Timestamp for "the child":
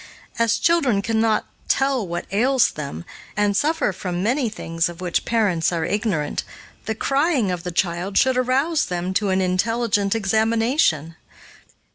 7.61-8.17